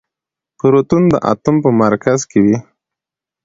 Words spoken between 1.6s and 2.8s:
په مرکز کې وي.